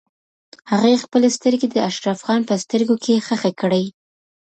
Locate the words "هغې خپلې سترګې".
0.71-1.67